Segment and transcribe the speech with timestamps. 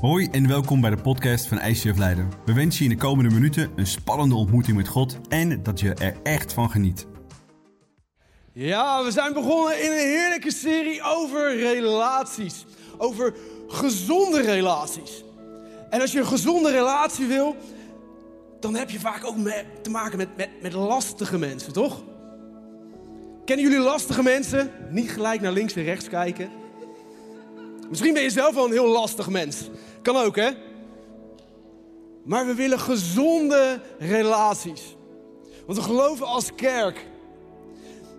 [0.00, 2.30] Hoi en welkom bij de podcast van ICF Leiden.
[2.44, 5.94] We wensen je in de komende minuten een spannende ontmoeting met God en dat je
[5.94, 7.06] er echt van geniet.
[8.52, 12.64] Ja, we zijn begonnen in een heerlijke serie over relaties.
[12.98, 13.34] Over
[13.68, 15.24] gezonde relaties.
[15.90, 17.56] En als je een gezonde relatie wil,
[18.60, 19.36] dan heb je vaak ook
[19.82, 22.02] te maken met, met, met lastige mensen, toch?
[23.44, 24.70] Kennen jullie lastige mensen?
[24.90, 26.50] Niet gelijk naar links en rechts kijken.
[27.88, 29.70] Misschien ben je zelf wel een heel lastig mens.
[30.02, 30.50] Kan ook, hè?
[32.24, 34.96] Maar we willen gezonde relaties.
[35.66, 37.06] Want we geloven als kerk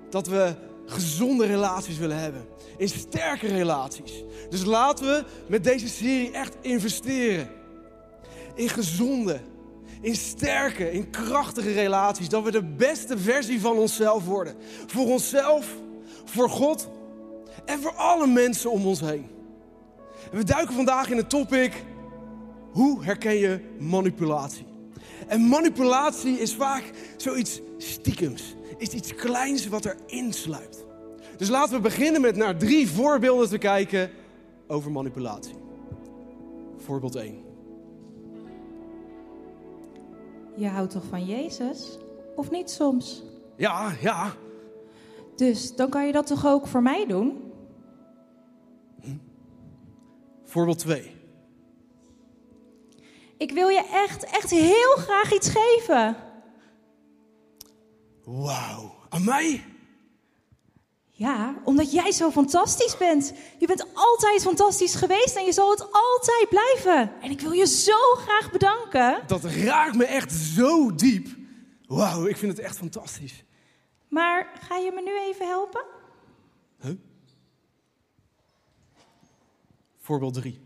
[0.10, 2.48] dat we gezonde relaties willen hebben.
[2.78, 4.24] In sterke relaties.
[4.50, 7.50] Dus laten we met deze serie echt investeren.
[8.56, 9.40] In gezonde,
[10.02, 12.30] in sterke, in krachtige relaties.
[12.30, 14.56] Dat we de beste versie van onszelf worden.
[14.88, 15.68] Voor onszelf,
[16.26, 16.90] voor God
[17.66, 19.39] en voor alle mensen om ons heen.
[20.32, 21.84] We duiken vandaag in het topic:
[22.72, 24.66] hoe herken je manipulatie?
[25.28, 30.86] En manipulatie is vaak zoiets stiekems, is iets kleins wat erin sluipt.
[31.38, 34.10] Dus laten we beginnen met naar drie voorbeelden te kijken
[34.68, 35.56] over manipulatie.
[36.78, 37.48] Voorbeeld 1.
[40.56, 41.98] Je houdt toch van Jezus?
[42.36, 43.24] Of niet soms?
[43.56, 44.34] Ja, ja.
[45.36, 47.49] Dus dan kan je dat toch ook voor mij doen?
[50.50, 51.16] Voorbeeld 2.
[53.38, 56.16] Ik wil je echt, echt heel graag iets geven.
[58.24, 58.96] Wauw.
[59.10, 59.64] Aan mij?
[61.12, 63.34] Ja, omdat jij zo fantastisch bent.
[63.58, 67.22] Je bent altijd fantastisch geweest en je zal het altijd blijven.
[67.22, 69.22] En ik wil je zo graag bedanken.
[69.28, 71.28] Dat raakt me echt zo diep.
[71.88, 73.44] Wauw, ik vind het echt fantastisch.
[74.08, 75.86] Maar ga je me nu even helpen?
[76.82, 76.92] Huh?
[80.10, 80.60] Voorbeeld 3.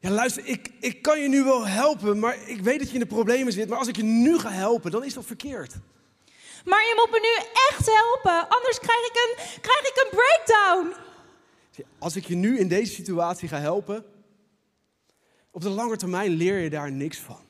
[0.00, 3.00] Ja, luister, ik, ik kan je nu wel helpen, maar ik weet dat je in
[3.00, 3.68] de problemen zit.
[3.68, 5.74] Maar als ik je nu ga helpen, dan is dat verkeerd.
[6.64, 10.94] Maar je moet me nu echt helpen, anders krijg ik een, krijg ik een breakdown.
[11.98, 14.04] Als ik je nu in deze situatie ga helpen,
[15.50, 17.44] op de lange termijn leer je daar niks van.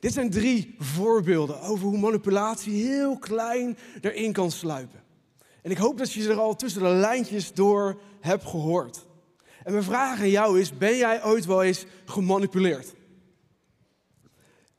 [0.00, 5.01] Dit zijn drie voorbeelden over hoe manipulatie heel klein erin kan sluipen.
[5.62, 9.06] En ik hoop dat je er al tussen de lijntjes door hebt gehoord.
[9.64, 12.94] En mijn vraag aan jou is: ben jij ooit wel eens gemanipuleerd?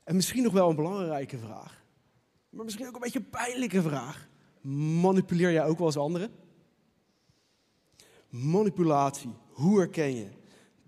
[0.04, 1.84] En misschien nog wel een belangrijke vraag,
[2.50, 4.28] maar misschien ook een beetje een pijnlijke vraag.
[5.02, 6.32] Manipuleer jij ook wel eens anderen?
[8.30, 10.28] Manipulatie, hoe herken je?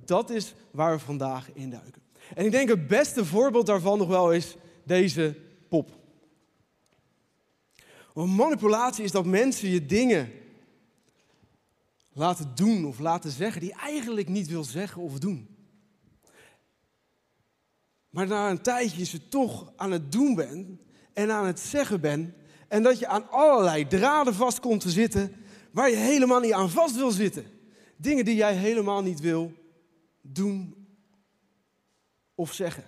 [0.05, 2.01] Dat is waar we vandaag induiken.
[2.35, 5.35] En ik denk het beste voorbeeld daarvan nog wel is deze
[5.69, 5.89] pop.
[8.15, 10.31] Want manipulatie is dat mensen je dingen
[12.13, 15.55] laten doen of laten zeggen die eigenlijk niet wil zeggen of doen.
[18.09, 20.79] Maar na een tijdje je ze toch aan het doen bent
[21.13, 22.33] en aan het zeggen bent
[22.67, 25.35] en dat je aan allerlei draden vast komt te zitten
[25.71, 27.45] waar je helemaal niet aan vast wil zitten.
[27.97, 29.53] Dingen die jij helemaal niet wil
[30.21, 30.87] doen
[32.35, 32.83] of zeggen.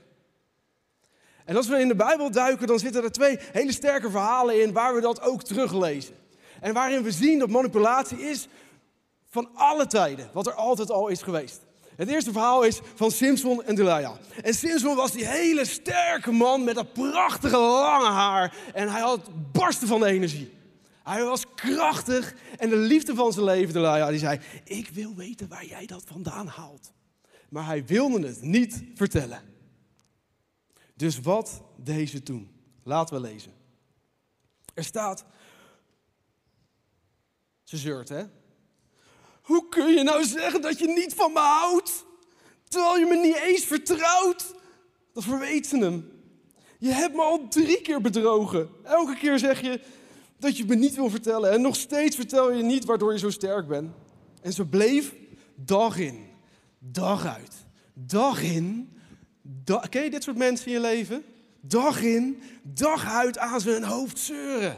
[1.47, 4.73] En als we in de Bijbel duiken, dan zitten er twee hele sterke verhalen in
[4.73, 6.15] waar we dat ook teruglezen.
[6.61, 8.47] En waarin we zien dat manipulatie is
[9.29, 11.61] van alle tijden, wat er altijd al is geweest.
[11.95, 14.15] Het eerste verhaal is van Simpson en Delilah.
[14.41, 18.55] En Simpson was die hele sterke man met dat prachtige lange haar.
[18.73, 20.51] En hij had barsten van energie.
[21.03, 24.39] Hij was krachtig en de liefde van zijn leven, Delilah, die zei...
[24.63, 26.91] Ik wil weten waar jij dat vandaan haalt.
[27.49, 29.55] Maar hij wilde het niet vertellen.
[30.97, 32.51] Dus wat deed ze toen?
[32.83, 33.53] Laten we lezen.
[34.73, 35.25] Er staat...
[37.63, 38.23] Ze zeurt, hè?
[39.41, 42.05] Hoe kun je nou zeggen dat je niet van me houdt?
[42.67, 44.55] Terwijl je me niet eens vertrouwt.
[45.13, 46.11] Dat verweet ze hem.
[46.79, 48.69] Je hebt me al drie keer bedrogen.
[48.83, 49.81] Elke keer zeg je
[50.39, 51.51] dat je me niet wil vertellen.
[51.51, 53.95] En nog steeds vertel je niet waardoor je zo sterk bent.
[54.41, 55.13] En ze bleef
[55.55, 56.27] dag in,
[56.79, 57.55] dag uit,
[57.93, 58.96] dag in.
[59.49, 61.23] Dag, ken je dit soort mensen in je leven?
[61.61, 64.77] Dag in, dag uit aan zijn hoofd zeuren.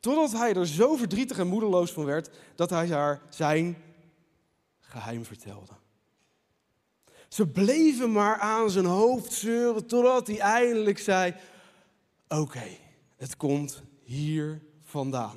[0.00, 3.76] Totdat hij er zo verdrietig en moedeloos van werd dat hij haar zijn
[4.80, 5.72] geheim vertelde.
[7.28, 11.34] Ze bleven maar aan zijn hoofd zeuren totdat hij eindelijk zei:
[12.28, 12.66] Oké,
[13.16, 15.36] het komt hier vandaan.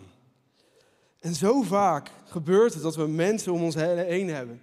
[1.19, 4.61] En zo vaak gebeurt het dat we mensen om ons heen hebben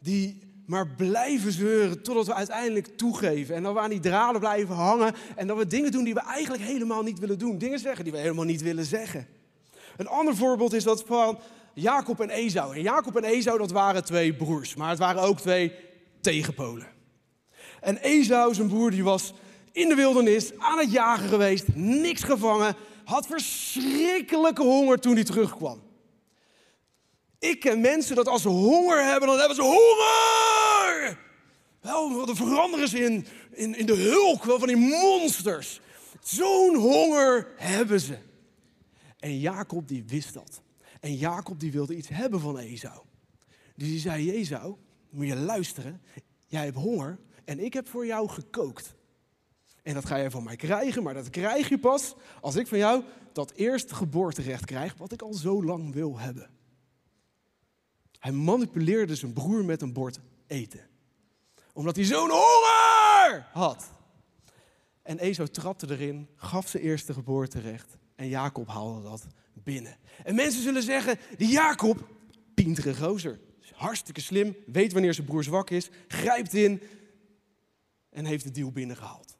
[0.00, 3.54] die maar blijven zeuren totdat we uiteindelijk toegeven.
[3.54, 6.20] En dat we aan die draden blijven hangen en dat we dingen doen die we
[6.20, 7.58] eigenlijk helemaal niet willen doen.
[7.58, 9.26] Dingen zeggen die we helemaal niet willen zeggen.
[9.96, 11.38] Een ander voorbeeld is dat van
[11.74, 12.74] Jacob en Esau.
[12.74, 15.72] En Jacob en Esau, dat waren twee broers, maar het waren ook twee
[16.20, 16.86] tegenpolen.
[17.80, 19.34] En Esau, zijn broer, die was
[19.72, 25.82] in de wildernis aan het jagen geweest, niks gevangen, had verschrikkelijke honger toen hij terugkwam.
[27.38, 30.59] Ik ken mensen dat als ze honger hebben, dan hebben ze honger!
[31.80, 35.80] Wel, dan veranderen ze in, in, in de hulk wel van die monsters.
[36.22, 38.18] Zo'n honger hebben ze.
[39.18, 40.62] En Jacob die wist dat.
[41.00, 43.02] En Jacob die wilde iets hebben van Esau.
[43.76, 44.76] Dus die zei, Esau,
[45.10, 46.02] moet je luisteren.
[46.46, 48.94] Jij hebt honger en ik heb voor jou gekookt.
[49.82, 52.78] En dat ga je van mij krijgen, maar dat krijg je pas als ik van
[52.78, 56.50] jou dat eerste geboorterecht krijg, wat ik al zo lang wil hebben.
[58.18, 60.89] Hij manipuleerde zijn broer met een bord eten.
[61.80, 63.92] Omdat hij zo'n honger had.
[65.02, 67.96] En Esau trapte erin, gaf zijn eerste geboorterecht.
[68.16, 69.96] En Jacob haalde dat binnen.
[70.24, 72.08] En mensen zullen zeggen, die Jacob,
[72.54, 73.40] pintere gozer.
[73.74, 76.82] Hartstikke slim, weet wanneer zijn broer zwak is, grijpt in
[78.10, 79.36] en heeft de deal binnengehaald.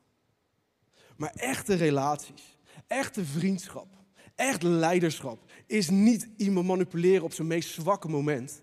[1.16, 3.88] Maar echte relaties, echte vriendschap,
[4.34, 8.62] echt leiderschap is niet iemand manipuleren op zijn meest zwakke moment.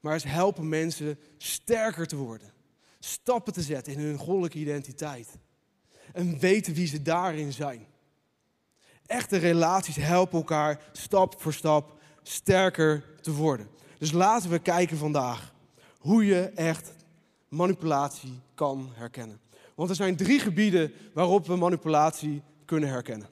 [0.00, 2.53] Maar is helpen mensen sterker te worden.
[3.04, 5.38] Stappen te zetten in hun goddelijke identiteit.
[6.12, 7.86] En weten wie ze daarin zijn.
[9.06, 13.68] Echte relaties helpen elkaar stap voor stap sterker te worden.
[13.98, 15.54] Dus laten we kijken vandaag
[15.98, 16.92] hoe je echt
[17.48, 19.40] manipulatie kan herkennen.
[19.74, 23.28] Want er zijn drie gebieden waarop we manipulatie kunnen herkennen.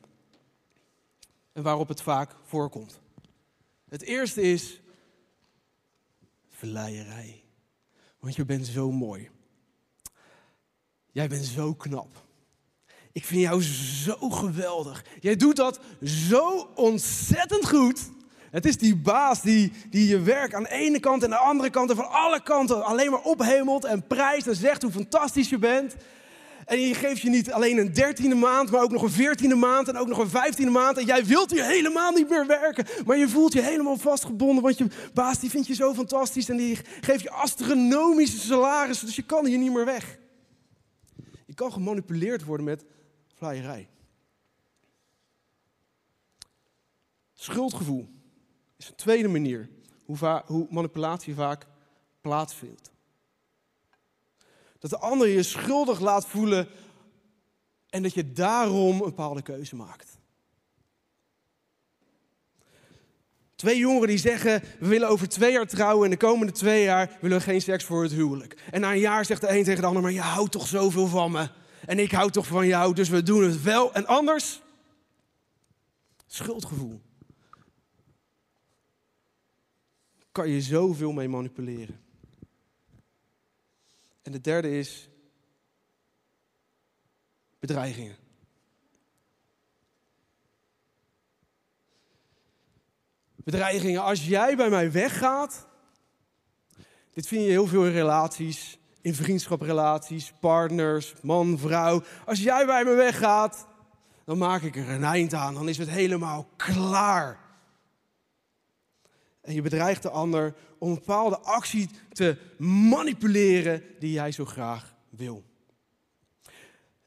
[1.52, 3.00] En waarop het vaak voorkomt.
[3.88, 4.80] Het eerste is
[6.48, 7.44] verleierij.
[8.18, 9.30] Want je bent zo mooi.
[11.12, 12.22] Jij bent zo knap.
[13.12, 15.04] Ik vind jou zo geweldig.
[15.20, 18.00] Jij doet dat zo ontzettend goed.
[18.50, 21.70] Het is die baas die, die je werk aan de ene kant en de andere
[21.70, 25.58] kant en van alle kanten alleen maar ophemelt en prijst en zegt hoe fantastisch je
[25.58, 25.94] bent.
[26.64, 29.88] En je geeft je niet alleen een dertiende maand, maar ook nog een veertiende maand
[29.88, 30.98] en ook nog een vijftiende maand.
[30.98, 34.78] En jij wilt hier helemaal niet meer werken, maar je voelt je helemaal vastgebonden, want
[34.78, 39.22] je baas die vindt je zo fantastisch en die geeft je astronomische salarissen, dus je
[39.22, 40.20] kan hier niet meer weg.
[41.62, 42.84] Kan gemanipuleerd worden met
[43.34, 43.88] vleierij.
[47.32, 48.08] Schuldgevoel
[48.76, 49.68] is een tweede manier
[50.04, 51.66] hoe, hoe manipulatie vaak
[52.20, 52.90] plaatsvindt.
[54.78, 56.68] Dat de ander je schuldig laat voelen
[57.88, 60.11] en dat je daarom een bepaalde keuze maakt.
[63.62, 67.18] Twee jongeren die zeggen, we willen over twee jaar trouwen en de komende twee jaar
[67.20, 68.56] willen we geen seks voor het huwelijk.
[68.70, 71.06] En na een jaar zegt de een tegen de ander, maar je houdt toch zoveel
[71.06, 71.48] van me.
[71.86, 73.94] En ik hou toch van jou, dus we doen het wel.
[73.94, 74.62] En anders?
[76.26, 77.00] Schuldgevoel.
[80.32, 82.00] Kan je zoveel mee manipuleren.
[84.22, 85.08] En de derde is
[87.58, 88.16] bedreigingen.
[93.44, 95.66] Bedreigingen, als jij bij mij weggaat,
[97.12, 102.02] dit vind je heel veel in relaties, in vriendschaprelaties, partners, man, vrouw.
[102.26, 103.66] Als jij bij me weggaat,
[104.24, 107.38] dan maak ik er een eind aan, dan is het helemaal klaar.
[109.40, 114.94] En je bedreigt de ander om een bepaalde actie te manipuleren die jij zo graag
[115.10, 115.44] wil.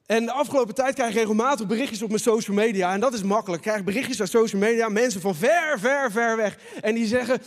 [0.06, 2.92] En de afgelopen tijd krijg ik regelmatig berichtjes op mijn social media.
[2.92, 3.64] En dat is makkelijk.
[3.64, 4.88] Ik krijg berichtjes uit social media.
[4.88, 6.58] Mensen van ver, ver, ver weg.
[6.80, 7.42] En die zeggen: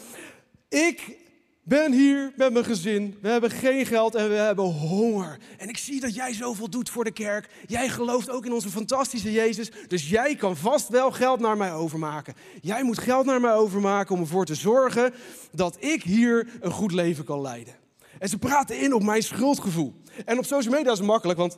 [0.70, 1.18] Ik
[1.63, 3.18] ben hier met mijn gezin.
[3.22, 5.38] We hebben geen geld en we hebben honger.
[5.58, 7.50] En ik zie dat jij zoveel doet voor de kerk.
[7.68, 9.72] Jij gelooft ook in onze fantastische Jezus.
[9.88, 12.34] Dus jij kan vast wel geld naar mij overmaken.
[12.62, 15.13] Jij moet geld naar mij overmaken om ervoor te zorgen
[15.51, 17.75] dat ik hier een goed leven kan leiden.
[18.20, 19.94] En ze praten in op mijn schuldgevoel.
[20.25, 21.58] En op social media is het makkelijk, want.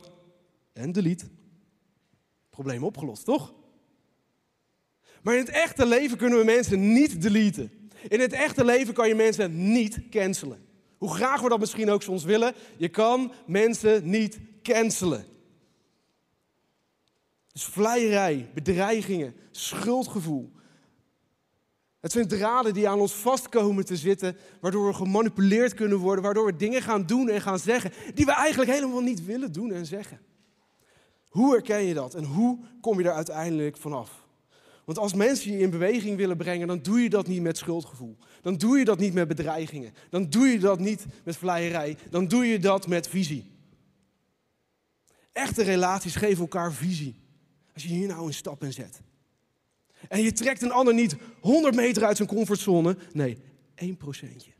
[0.72, 1.26] En delete.
[2.50, 3.54] Probleem opgelost, toch?
[5.22, 7.70] Maar in het echte leven kunnen we mensen niet deleten.
[8.08, 10.66] In het echte leven kan je mensen niet cancelen.
[10.98, 15.24] Hoe graag we dat misschien ook soms willen, je kan mensen niet cancelen.
[17.52, 20.52] Dus vleierij, bedreigingen, schuldgevoel.
[22.00, 26.46] Het zijn draden die aan ons vastkomen te zitten, waardoor we gemanipuleerd kunnen worden, waardoor
[26.46, 29.86] we dingen gaan doen en gaan zeggen die we eigenlijk helemaal niet willen doen en
[29.86, 30.20] zeggen.
[31.32, 34.26] Hoe herken je dat en hoe kom je er uiteindelijk vanaf?
[34.84, 38.16] Want als mensen je in beweging willen brengen, dan doe je dat niet met schuldgevoel.
[38.40, 39.94] Dan doe je dat niet met bedreigingen.
[40.10, 41.96] Dan doe je dat niet met vleierij.
[42.10, 43.50] Dan doe je dat met visie.
[45.32, 47.20] Echte relaties geven elkaar visie.
[47.74, 49.00] Als je hier nou een stap in zet.
[50.08, 52.96] En je trekt een ander niet 100 meter uit zijn comfortzone.
[53.12, 53.38] Nee,
[53.74, 54.50] 1 procentje.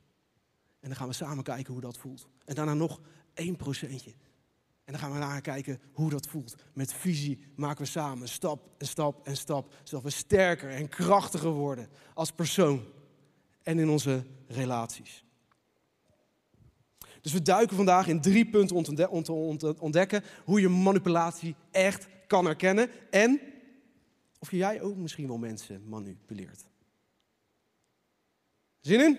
[0.81, 2.29] En dan gaan we samen kijken hoe dat voelt.
[2.45, 3.00] En daarna nog
[3.35, 4.12] 1 procentje.
[4.93, 6.55] En dan gaan we naar kijken hoe dat voelt.
[6.73, 9.75] Met visie maken we samen stap en stap en stap.
[9.83, 12.85] Zodat we sterker en krachtiger worden als persoon.
[13.63, 15.25] En in onze relaties.
[17.21, 18.77] Dus we duiken vandaag in drie punten
[19.11, 22.91] om te ontdekken hoe je manipulatie echt kan herkennen.
[23.11, 23.41] En
[24.39, 26.65] of jij ook misschien wel mensen manipuleert.
[28.81, 29.19] Zin in?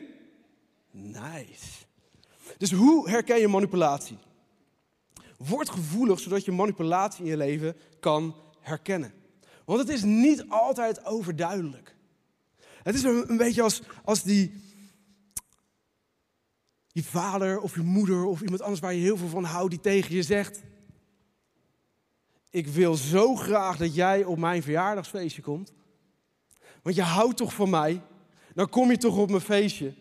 [0.91, 1.85] Nice.
[2.57, 4.17] Dus hoe herken je manipulatie?
[5.47, 9.13] Word gevoelig zodat je manipulatie in je leven kan herkennen.
[9.65, 11.95] Want het is niet altijd overduidelijk.
[12.83, 14.61] Het is een, beetje als, als die,
[16.87, 19.79] je vader of je moeder of iemand anders waar je heel veel van houdt, die
[19.79, 20.61] tegen je zegt:
[22.49, 25.73] Ik wil zo graag dat jij op mijn verjaardagsfeestje komt.
[26.81, 28.01] Want je houdt toch van mij?
[28.53, 29.93] Dan kom je toch op mijn feestje.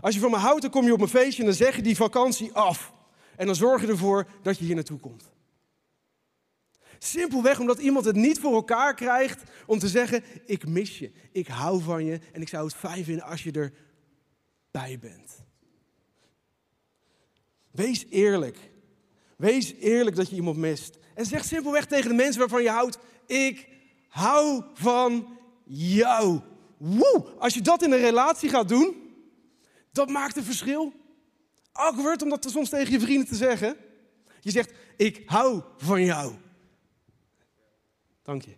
[0.00, 1.82] Als je van me houdt, dan kom je op mijn feestje en dan zeg je
[1.82, 2.92] die vakantie af.
[3.36, 5.30] En dan zorg je ervoor dat je hier naartoe komt.
[6.98, 11.46] Simpelweg omdat iemand het niet voor elkaar krijgt om te zeggen: Ik mis je, ik
[11.46, 13.72] hou van je en ik zou het fijn vinden als je
[14.70, 15.44] erbij bent.
[17.70, 18.58] Wees eerlijk.
[19.36, 20.98] Wees eerlijk dat je iemand mist.
[21.14, 23.68] En zeg simpelweg tegen de mensen waarvan je houdt: Ik
[24.08, 26.40] hou van jou.
[26.76, 27.24] Woe!
[27.38, 28.96] Als je dat in een relatie gaat doen,
[29.92, 30.92] dat maakt een verschil.
[31.72, 33.76] Awkward om dat soms tegen je vrienden te zeggen.
[34.40, 36.34] Je zegt: Ik hou van jou.
[38.22, 38.56] Dank je.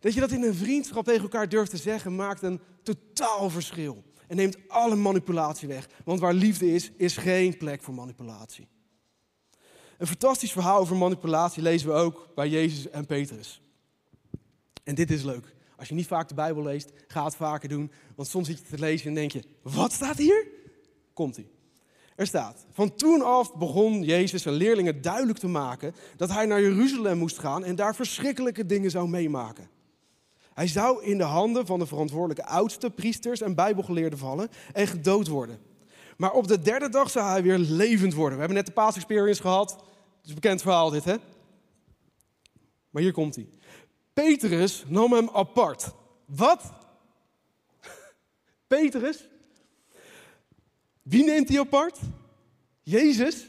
[0.00, 4.04] Dat je dat in een vriendschap tegen elkaar durft te zeggen, maakt een totaal verschil
[4.26, 5.88] en neemt alle manipulatie weg.
[6.04, 8.68] Want waar liefde is, is geen plek voor manipulatie.
[9.98, 13.62] Een fantastisch verhaal over manipulatie lezen we ook bij Jezus en Petrus.
[14.84, 15.54] En dit is leuk.
[15.76, 17.92] Als je niet vaak de Bijbel leest, ga het vaker doen.
[18.16, 20.46] Want soms zit je te lezen en denk je, wat staat hier?
[21.12, 21.50] Komt-ie.
[22.16, 26.60] Er staat, van toen af begon Jezus zijn leerlingen duidelijk te maken dat hij naar
[26.60, 29.68] Jeruzalem moest gaan en daar verschrikkelijke dingen zou meemaken.
[30.54, 35.28] Hij zou in de handen van de verantwoordelijke oudste priesters en bijbelgeleerden vallen en gedood
[35.28, 35.58] worden.
[36.16, 38.32] Maar op de derde dag zou hij weer levend worden.
[38.32, 39.70] We hebben net de Paas Experience gehad.
[39.70, 39.80] Het
[40.22, 41.16] is een bekend verhaal dit, hè?
[42.90, 43.48] Maar hier komt hij.
[44.12, 45.92] Petrus nam hem apart.
[46.26, 46.72] Wat?
[48.66, 49.28] Petrus?
[51.02, 51.98] Wie neemt hij apart?
[52.82, 53.46] Jezus?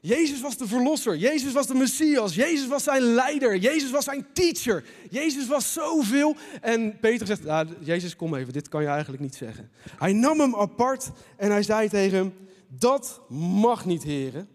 [0.00, 1.16] Jezus was de verlosser.
[1.16, 2.34] Jezus was de Messias.
[2.34, 3.56] Jezus was zijn leider.
[3.56, 4.84] Jezus was zijn teacher.
[5.10, 6.36] Jezus was zoveel.
[6.60, 9.70] En Peter zegt, ah, Jezus kom even, dit kan je eigenlijk niet zeggen.
[9.96, 12.34] Hij nam hem apart en hij zei tegen hem,
[12.68, 14.48] dat mag niet heren.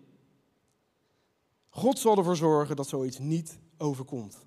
[1.70, 4.47] God zal ervoor zorgen dat zoiets niet overkomt.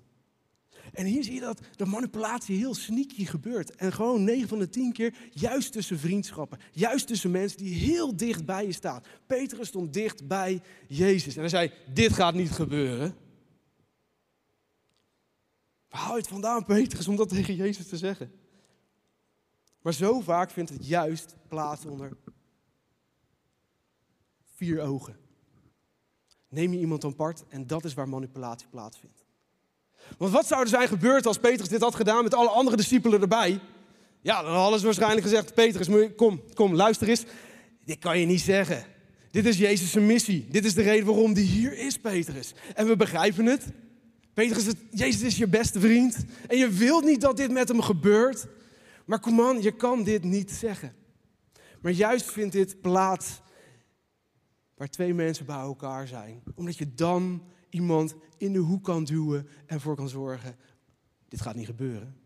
[0.91, 3.75] En hier zie je dat de manipulatie heel sneaky gebeurt.
[3.75, 6.59] En gewoon 9 van de 10 keer juist tussen vriendschappen.
[6.71, 9.03] Juist tussen mensen die heel dicht bij je staan.
[9.27, 11.33] Petrus stond dicht bij Jezus.
[11.33, 13.15] En hij zei, dit gaat niet gebeuren.
[15.89, 18.31] Waar haal je het vandaan, Petrus, om dat tegen Jezus te zeggen?
[19.81, 22.17] Maar zo vaak vindt het juist plaats onder
[24.45, 25.17] vier ogen.
[26.49, 29.20] Neem je iemand apart en dat is waar manipulatie plaatsvindt.
[30.17, 33.21] Want wat zou er zijn gebeurd als Petrus dit had gedaan met alle andere discipelen
[33.21, 33.59] erbij?
[34.21, 37.23] Ja, dan hadden ze waarschijnlijk gezegd: Petrus, kom, kom, luister eens.
[37.85, 38.85] Dit kan je niet zeggen.
[39.31, 40.47] Dit is Jezus' missie.
[40.49, 42.53] Dit is de reden waarom die hier is, Petrus.
[42.73, 43.65] En we begrijpen het.
[44.33, 46.25] Petrus, Jezus is je beste vriend.
[46.47, 48.47] En je wilt niet dat dit met hem gebeurt.
[49.05, 50.95] Maar kom aan, je kan dit niet zeggen.
[51.81, 53.41] Maar juist vindt dit plaats
[54.75, 56.43] waar twee mensen bij elkaar zijn.
[56.55, 60.57] Omdat je dan iemand in de hoek kan duwen en voor kan zorgen,
[61.27, 62.19] dit gaat niet gebeuren.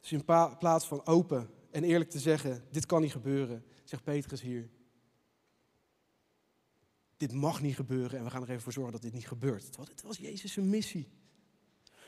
[0.00, 0.24] Dus in
[0.58, 4.70] plaats van open en eerlijk te zeggen, dit kan niet gebeuren, zegt Petrus hier.
[7.16, 9.76] Dit mag niet gebeuren en we gaan er even voor zorgen dat dit niet gebeurt.
[9.76, 11.08] Het was Jezus' missie.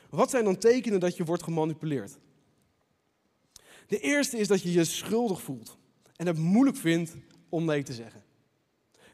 [0.09, 2.17] Wat zijn dan tekenen dat je wordt gemanipuleerd?
[3.87, 5.77] De eerste is dat je je schuldig voelt
[6.15, 7.15] en het moeilijk vindt
[7.49, 8.23] om nee te zeggen.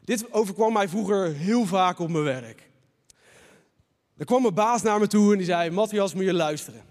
[0.04, 2.70] Dit overkwam mij vroeger heel vaak op mijn werk.
[4.16, 6.82] Er kwam mijn baas naar me toe en die zei: Matthias, moet je luisteren.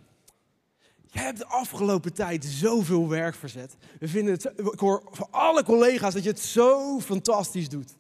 [1.06, 3.76] Jij hebt de afgelopen tijd zoveel werk verzet.
[4.00, 7.96] We vinden het, ik hoor van alle collega's dat je het zo fantastisch doet.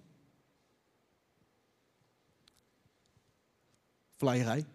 [4.17, 4.65] Vleierij.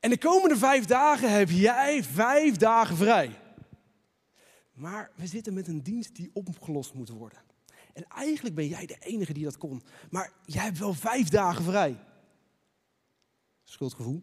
[0.00, 3.38] En de komende vijf dagen heb jij vijf dagen vrij.
[4.74, 7.38] Maar we zitten met een dienst die opgelost moet worden.
[7.92, 9.82] En eigenlijk ben jij de enige die dat kon.
[10.10, 11.98] Maar jij hebt wel vijf dagen vrij.
[13.62, 14.22] Schuldgevoel.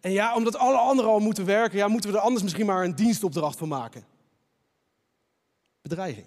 [0.00, 2.84] En ja, omdat alle anderen al moeten werken, ja, moeten we er anders misschien maar
[2.84, 4.04] een dienstopdracht van maken.
[5.82, 6.26] Bedreiging.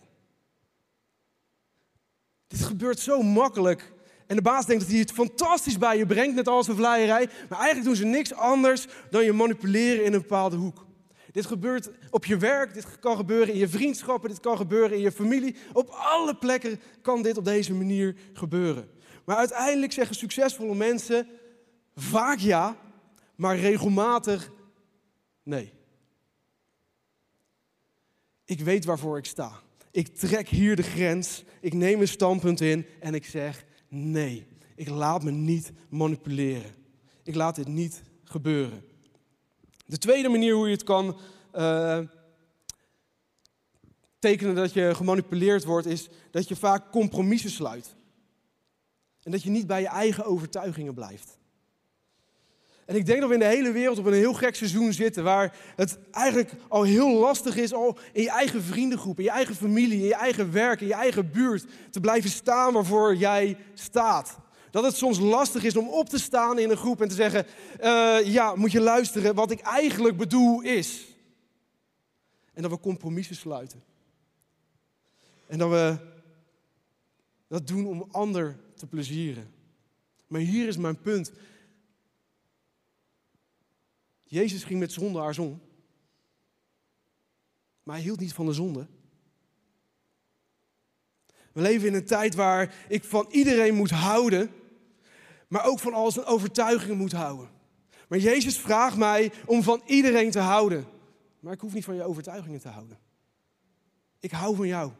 [2.47, 3.93] Dit gebeurt zo makkelijk.
[4.27, 7.29] En de baas denkt dat hij het fantastisch bij je brengt met al zijn vleierij.
[7.49, 10.85] Maar eigenlijk doen ze niks anders dan je manipuleren in een bepaalde hoek.
[11.33, 15.03] Dit gebeurt op je werk, dit kan gebeuren in je vriendschappen, dit kan gebeuren in
[15.03, 15.55] je familie.
[15.73, 18.89] Op alle plekken kan dit op deze manier gebeuren.
[19.25, 21.27] Maar uiteindelijk zeggen succesvolle mensen
[21.95, 22.77] vaak ja,
[23.35, 24.51] maar regelmatig
[25.43, 25.73] nee.
[28.45, 29.51] Ik weet waarvoor ik sta.
[29.91, 34.47] Ik trek hier de grens, ik neem een standpunt in en ik zeg nee.
[34.75, 36.75] Ik laat me niet manipuleren.
[37.23, 38.92] Ik laat dit niet gebeuren.
[39.93, 41.17] De tweede manier hoe je het kan
[41.55, 41.99] uh,
[44.19, 47.95] tekenen dat je gemanipuleerd wordt, is dat je vaak compromissen sluit.
[49.23, 51.37] En dat je niet bij je eigen overtuigingen blijft.
[52.85, 55.23] En ik denk dat we in de hele wereld op een heel gek seizoen zitten,
[55.23, 59.55] waar het eigenlijk al heel lastig is, al in je eigen vriendengroep, in je eigen
[59.55, 64.37] familie, in je eigen werk, in je eigen buurt, te blijven staan waarvoor jij staat.
[64.73, 67.45] Dat het soms lastig is om op te staan in een groep en te zeggen,
[67.81, 71.05] uh, ja, moet je luisteren, wat ik eigenlijk bedoel is.
[72.53, 73.83] En dat we compromissen sluiten.
[75.47, 75.97] En dat we
[77.47, 79.53] dat doen om ander te plezieren.
[80.27, 81.31] Maar hier is mijn punt.
[84.23, 85.61] Jezus ging met zondaars om.
[87.83, 88.87] Maar hij hield niet van de zonde.
[91.51, 94.61] We leven in een tijd waar ik van iedereen moet houden,
[95.53, 97.49] maar ook van al zijn overtuigingen moet houden.
[98.07, 100.85] Maar Jezus vraagt mij om van iedereen te houden.
[101.39, 102.97] Maar ik hoef niet van je overtuigingen te houden.
[104.19, 104.91] Ik hou van jou.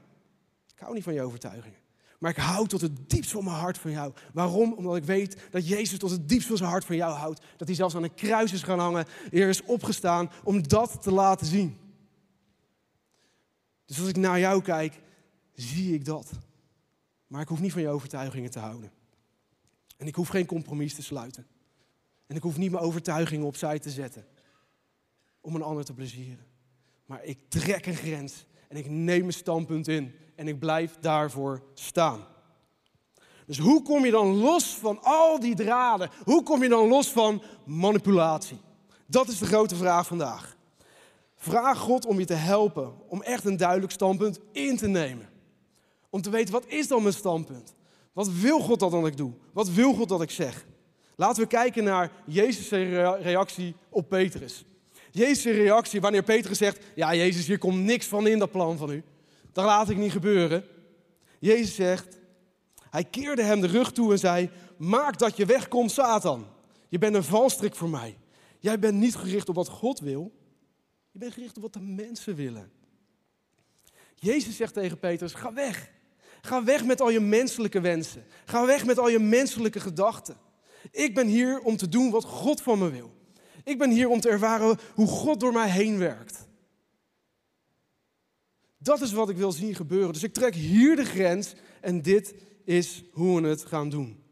[0.73, 1.79] Ik hou niet van je overtuigingen.
[2.19, 4.13] Maar ik hou tot het diepst van mijn hart van jou.
[4.33, 4.73] Waarom?
[4.73, 7.41] Omdat ik weet dat Jezus tot het diepst van zijn hart van jou houdt.
[7.57, 9.05] Dat hij zelfs aan een kruis is gaan hangen.
[9.31, 11.77] Er is opgestaan om dat te laten zien.
[13.85, 15.01] Dus als ik naar jou kijk,
[15.53, 16.31] zie ik dat.
[17.27, 18.91] Maar ik hoef niet van je overtuigingen te houden.
[19.97, 21.47] En ik hoef geen compromis te sluiten.
[22.27, 24.25] En ik hoef niet mijn overtuigingen opzij te zetten.
[25.41, 26.45] Om een ander te plezieren.
[27.05, 31.63] Maar ik trek een grens en ik neem een standpunt in en ik blijf daarvoor
[31.73, 32.25] staan.
[33.45, 36.09] Dus hoe kom je dan los van al die draden?
[36.23, 38.59] Hoe kom je dan los van manipulatie?
[39.05, 40.57] Dat is de grote vraag vandaag.
[41.35, 45.29] Vraag God om je te helpen om echt een duidelijk standpunt in te nemen.
[46.09, 47.73] Om te weten, wat is dan mijn standpunt?
[48.13, 49.31] Wat wil God dat dan ik doe?
[49.53, 50.65] Wat wil God dat ik zeg?
[51.15, 52.69] Laten we kijken naar Jezus'
[53.21, 54.65] reactie op Petrus.
[55.11, 58.91] Jezus' reactie wanneer Petrus zegt: Ja, Jezus, hier komt niks van in dat plan van
[58.91, 59.03] u.
[59.51, 60.65] Dat laat ik niet gebeuren.
[61.39, 62.19] Jezus zegt:
[62.89, 66.47] Hij keerde hem de rug toe en zei: Maak dat je wegkomt, Satan.
[66.89, 68.17] Je bent een valstrik voor mij.
[68.59, 70.31] Jij bent niet gericht op wat God wil.
[71.11, 72.71] Je bent gericht op wat de mensen willen.
[74.15, 75.91] Jezus zegt tegen Petrus: Ga weg.
[76.45, 78.23] Ga weg met al je menselijke wensen.
[78.45, 80.37] Ga weg met al je menselijke gedachten.
[80.91, 83.11] Ik ben hier om te doen wat God van me wil.
[83.63, 86.47] Ik ben hier om te ervaren hoe God door mij heen werkt.
[88.77, 90.13] Dat is wat ik wil zien gebeuren.
[90.13, 94.23] Dus ik trek hier de grens en dit is hoe we het gaan doen.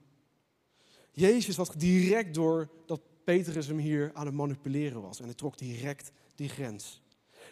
[1.11, 5.19] Jezus had direct door dat Petrus hem hier aan het manipuleren was.
[5.19, 7.01] En hij trok direct die grens.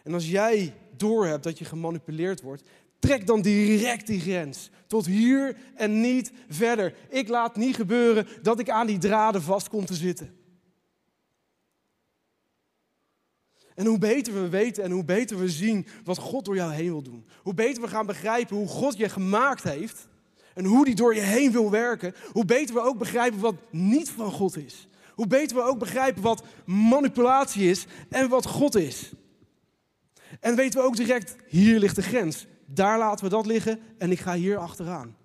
[0.03, 2.63] En als jij doorhebt dat je gemanipuleerd wordt,
[2.99, 4.69] trek dan direct die grens.
[4.87, 6.95] Tot hier en niet verder.
[7.09, 10.37] Ik laat niet gebeuren dat ik aan die draden vast kom te zitten.
[13.75, 16.89] En hoe beter we weten en hoe beter we zien wat God door jou heen
[16.89, 17.25] wil doen.
[17.43, 20.07] Hoe beter we gaan begrijpen hoe God je gemaakt heeft.
[20.53, 22.15] En hoe die door je heen wil werken.
[22.31, 24.87] Hoe beter we ook begrijpen wat niet van God is.
[25.15, 29.11] Hoe beter we ook begrijpen wat manipulatie is en wat God is.
[30.39, 32.47] En weten we ook direct, hier ligt de grens.
[32.73, 35.17] Daar laten we dat liggen en ik ga hier achteraan.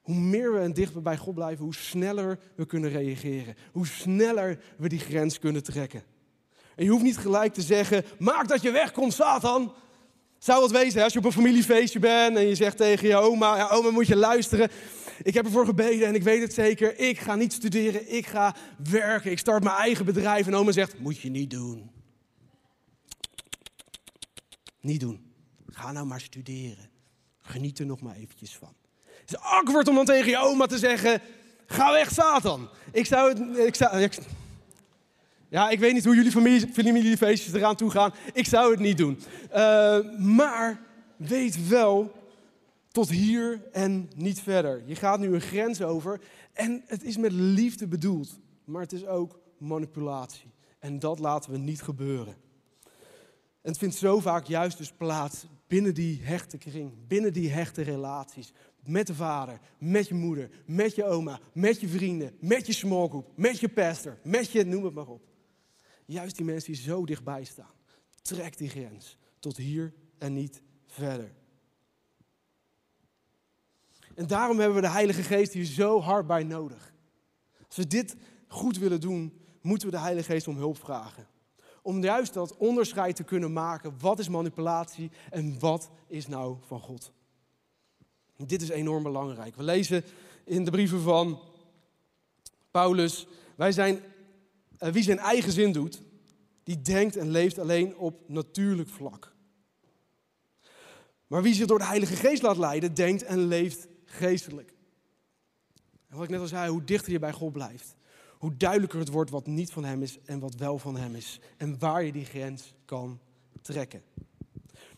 [0.00, 3.54] Hoe meer we en dichter bij God blijven, hoe sneller we kunnen reageren.
[3.72, 6.02] Hoe sneller we die grens kunnen trekken.
[6.76, 9.74] En je hoeft niet gelijk te zeggen, maak dat je wegkomt, Satan.
[10.38, 13.56] Zou het wezen, als je op een familiefeestje bent en je zegt tegen je oma,
[13.56, 14.70] ja, oma moet je luisteren.
[15.22, 16.98] Ik heb ervoor gebeden en ik weet het zeker.
[16.98, 18.56] Ik ga niet studeren, ik ga
[18.90, 19.30] werken.
[19.30, 20.46] Ik start mijn eigen bedrijf.
[20.46, 21.95] En oma zegt, moet je niet doen.
[24.86, 25.20] Niet doen.
[25.66, 26.90] Ga nou maar studeren.
[27.40, 28.74] Geniet er nog maar eventjes van.
[29.20, 31.20] Het is awkward om dan tegen je oma te zeggen:
[31.66, 32.68] Ga weg, Satan.
[32.92, 33.58] Ik zou het.
[33.58, 34.18] Ik zou, ik,
[35.48, 38.14] Ja, ik weet niet hoe jullie familie, familiefeestjes eraan toe gaan.
[38.32, 39.20] Ik zou het niet doen.
[39.54, 40.80] Uh, maar
[41.16, 42.12] weet wel
[42.92, 44.82] tot hier en niet verder.
[44.86, 46.20] Je gaat nu een grens over
[46.52, 50.50] en het is met liefde bedoeld, maar het is ook manipulatie.
[50.78, 52.36] En dat laten we niet gebeuren.
[53.66, 57.82] En het vindt zo vaak juist dus plaats binnen die hechte kring, binnen die hechte
[57.82, 58.52] relaties.
[58.84, 63.32] Met de vader, met je moeder, met je oma, met je vrienden, met je smallgroep,
[63.36, 65.22] met je pastor, met je, noem het maar op.
[66.04, 67.70] Juist die mensen die zo dichtbij staan.
[68.22, 71.34] Trek die grens tot hier en niet verder.
[74.14, 76.94] En daarom hebben we de Heilige Geest hier zo hard bij nodig.
[77.66, 78.16] Als we dit
[78.48, 81.34] goed willen doen, moeten we de Heilige Geest om hulp vragen.
[81.86, 83.94] Om juist dat onderscheid te kunnen maken.
[83.98, 87.12] Wat is manipulatie en wat is nou van God?
[88.36, 89.56] Dit is enorm belangrijk.
[89.56, 90.04] We lezen
[90.44, 91.40] in de brieven van
[92.70, 94.00] Paulus: wij zijn,
[94.78, 96.02] eh, wie zijn eigen zin doet,
[96.62, 99.34] die denkt en leeft alleen op natuurlijk vlak.
[101.26, 104.74] Maar wie zich door de Heilige Geest laat leiden, denkt en leeft geestelijk.
[106.08, 107.96] En wat ik net al zei, hoe dichter je bij God blijft,
[108.46, 111.40] hoe duidelijker het wordt wat niet van Hem is en wat wel van Hem is.
[111.56, 113.20] En waar je die grens kan
[113.62, 114.02] trekken.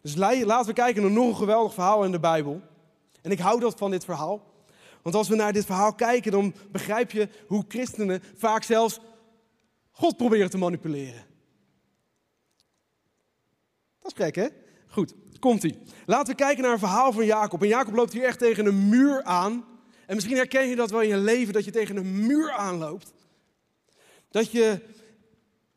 [0.01, 2.61] Dus laten we kijken naar nog een geweldig verhaal in de Bijbel.
[3.23, 4.43] En ik hou dat van dit verhaal.
[5.03, 9.01] Want als we naar dit verhaal kijken, dan begrijp je hoe christenen vaak zelfs
[9.91, 11.25] God proberen te manipuleren.
[14.01, 14.49] Dat is gek, hè?
[14.89, 15.79] Goed, komt-ie.
[16.07, 17.63] Laten we kijken naar een verhaal van Jacob.
[17.63, 19.65] En Jacob loopt hier echt tegen een muur aan.
[20.07, 23.17] En misschien herken je dat wel in je leven, dat je tegen een muur aanloopt.
[24.31, 24.81] Dat je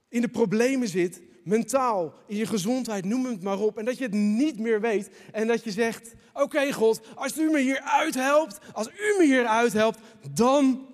[0.10, 3.78] in de problemen zit, mentaal, in je gezondheid, noem het maar op.
[3.78, 5.10] En dat je het niet meer weet.
[5.32, 9.46] En dat je zegt, oké God, als u me hier uithelpt, als u me hier
[9.46, 10.00] uithelpt,
[10.32, 10.88] dan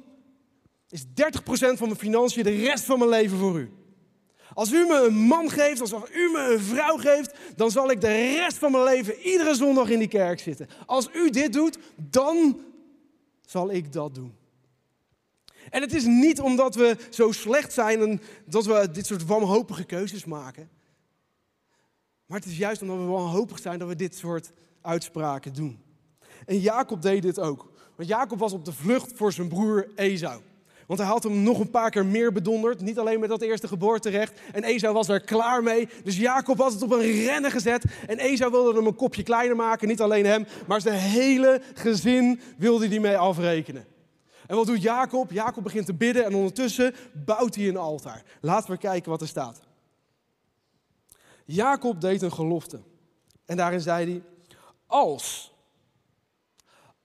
[0.90, 1.08] is 30%
[1.50, 3.72] van mijn financiën de rest van mijn leven voor u.
[4.54, 8.02] Als u me een man geeft, als u me een vrouw geeft, dan zal ik
[8.02, 10.68] de rest van mijn leven iedere zondag in die kerk zitten.
[10.86, 12.60] Als u dit doet, dan
[13.46, 14.37] zal ik dat doen.
[15.70, 19.84] En het is niet omdat we zo slecht zijn en dat we dit soort wanhopige
[19.84, 20.70] keuzes maken.
[22.26, 24.52] Maar het is juist omdat we wanhopig zijn dat we dit soort
[24.82, 25.80] uitspraken doen.
[26.46, 27.72] En Jacob deed dit ook.
[27.96, 30.42] Want Jacob was op de vlucht voor zijn broer Esau.
[30.88, 32.82] Want hij had hem nog een paar keer meer bedonderd.
[32.82, 34.40] Niet alleen met dat eerste geboorterecht.
[34.52, 35.90] En Esau was er klaar mee.
[36.04, 37.84] Dus Jacob had het op een rennen gezet.
[38.08, 39.88] En Esau wilde hem een kopje kleiner maken.
[39.88, 43.86] Niet alleen hem, maar zijn hele gezin wilde hij mee afrekenen.
[44.48, 45.32] En wat doet Jacob?
[45.32, 48.24] Jacob begint te bidden en ondertussen bouwt hij een altaar.
[48.42, 49.62] Laten we kijken wat er staat.
[51.46, 52.80] Jacob deed een gelofte.
[53.46, 54.24] En daarin zei hij:
[54.86, 55.54] Als,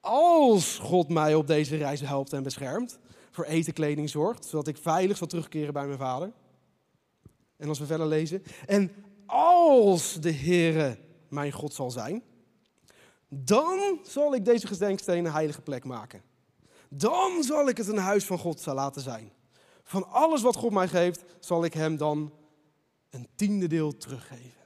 [0.01, 2.99] als God mij op deze reis helpt en beschermt,
[3.31, 6.33] voor eten, kleding zorgt, zodat ik veilig zal terugkeren bij mijn vader.
[7.57, 8.93] En als we verder lezen, en
[9.27, 12.23] als de Heere mijn God zal zijn,
[13.29, 16.23] dan zal ik deze gedenksteen een heilige plek maken.
[16.95, 19.33] Dan zal ik het een huis van God laten zijn.
[19.83, 22.33] Van alles wat God mij geeft, zal ik hem dan
[23.11, 24.61] een tiende deel teruggeven.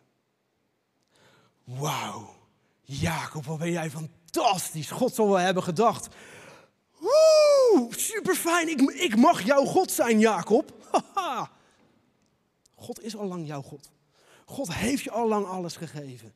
[1.65, 2.35] Wauw,
[2.83, 4.91] Jacob, wat ben jij fantastisch.
[4.91, 6.15] God zal wel hebben gedacht,
[6.99, 8.69] Woe, super fijn.
[8.69, 10.73] Ik, ik mag jouw God zijn, Jacob.
[12.75, 13.91] God is al lang jouw God.
[14.45, 16.35] God heeft je al lang alles gegeven.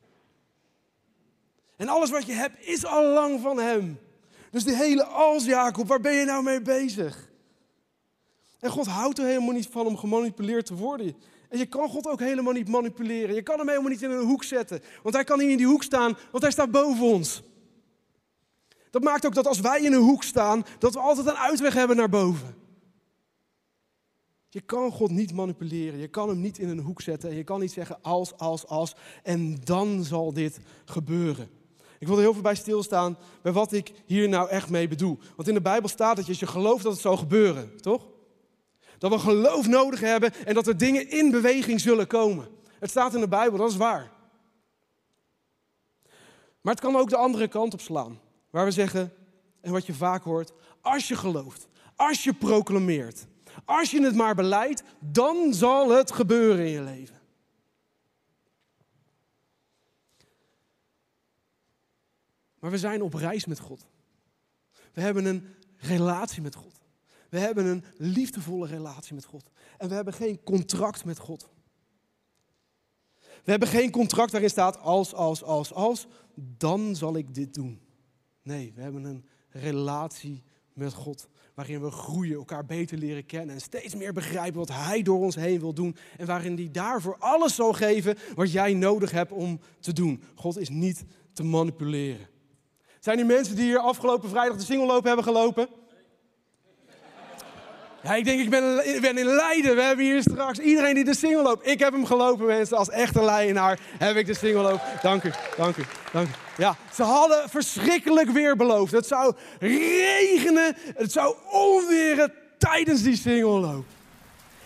[1.75, 3.99] En alles wat je hebt is al lang van Hem.
[4.51, 7.29] Dus die hele als Jacob, waar ben je nou mee bezig?
[8.59, 11.15] En God houdt er helemaal niet van om gemanipuleerd te worden.
[11.49, 13.35] En je kan God ook helemaal niet manipuleren.
[13.35, 14.81] Je kan hem helemaal niet in een hoek zetten.
[15.03, 17.43] Want hij kan niet in die hoek staan, want hij staat boven ons.
[18.89, 21.73] Dat maakt ook dat als wij in een hoek staan, dat we altijd een uitweg
[21.73, 22.55] hebben naar boven.
[24.49, 25.99] Je kan God niet manipuleren.
[25.99, 27.35] Je kan hem niet in een hoek zetten.
[27.35, 28.95] Je kan niet zeggen als, als, als.
[29.23, 31.49] En dan zal dit gebeuren.
[32.01, 35.19] Ik wil er heel veel bij stilstaan bij wat ik hier nou echt mee bedoel.
[35.35, 38.07] Want in de Bijbel staat dat je, als je gelooft dat het zal gebeuren, toch?
[38.97, 42.47] Dat we geloof nodig hebben en dat er dingen in beweging zullen komen.
[42.79, 44.11] Het staat in de Bijbel, dat is waar.
[46.61, 48.19] Maar het kan ook de andere kant op slaan.
[48.49, 49.13] Waar we zeggen,
[49.61, 53.25] en wat je vaak hoort, als je gelooft, als je proclameert,
[53.65, 57.20] als je het maar beleidt, dan zal het gebeuren in je leven.
[62.61, 63.85] Maar we zijn op reis met God.
[64.93, 65.47] We hebben een
[65.77, 66.79] relatie met God.
[67.29, 69.49] We hebben een liefdevolle relatie met God.
[69.77, 71.49] En we hebben geen contract met God.
[73.19, 77.81] We hebben geen contract waarin staat als, als, als, als, dan zal ik dit doen.
[78.43, 80.43] Nee, we hebben een relatie
[80.73, 85.01] met God waarin we groeien, elkaar beter leren kennen en steeds meer begrijpen wat Hij
[85.01, 89.11] door ons heen wil doen en waarin Hij daarvoor alles zal geven wat jij nodig
[89.11, 90.23] hebt om te doen.
[90.35, 92.30] God is niet te manipuleren.
[93.01, 95.67] Zijn die mensen die hier afgelopen vrijdag de singelloop hebben gelopen?
[98.03, 98.49] Ja, ik denk, ik
[99.01, 99.75] ben, in Leiden.
[99.75, 101.67] We hebben hier straks iedereen die de single loopt.
[101.67, 102.77] Ik heb hem gelopen, mensen.
[102.77, 104.81] Als echte Leidenaar heb ik de single loop.
[105.01, 106.31] Dank u, dank u, dank u.
[106.57, 108.91] Ja, ze hadden verschrikkelijk weer beloofd.
[108.91, 113.85] Het zou regenen, het zou onweren tijdens die single loop.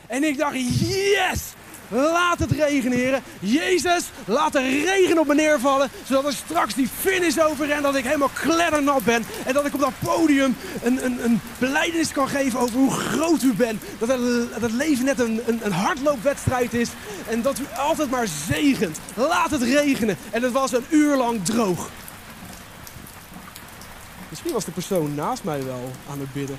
[0.08, 1.54] En ik dacht, yes!
[1.90, 3.24] Laat het regenen.
[3.40, 5.90] Jezus, laat de regen op me neervallen.
[6.08, 9.26] Zodat er straks die finish over en dat ik helemaal kleddernat ben.
[9.46, 13.44] En dat ik op dat podium een, een, een beleidenis kan geven over hoe groot
[13.44, 13.84] u bent.
[14.00, 14.10] Dat
[14.62, 16.90] het, leven net een, een, een hardloopwedstrijd is.
[17.28, 19.00] En dat u altijd maar zegent.
[19.14, 20.18] Laat het regenen.
[20.32, 21.90] En het was een uur lang droog.
[24.30, 26.58] Misschien was de persoon naast mij wel aan het bidden.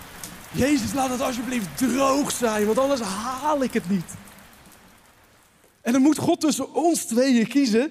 [0.51, 4.11] Jezus, laat het alsjeblieft droog zijn, want anders haal ik het niet.
[5.87, 7.91] En dan moet God tussen ons tweeën kiezen.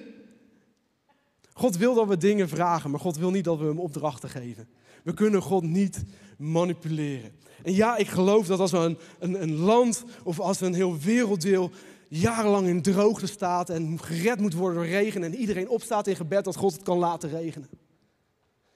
[1.52, 4.68] God wil dat we dingen vragen, maar God wil niet dat we hem opdrachten geven.
[5.02, 6.04] We kunnen God niet
[6.38, 7.32] manipuleren.
[7.62, 11.70] En ja, ik geloof dat als een, een, een land of als een heel werelddeel
[12.08, 16.44] jarenlang in droogte staat en gered moet worden door regen en iedereen opstaat in gebed,
[16.44, 17.68] dat God het kan laten regenen.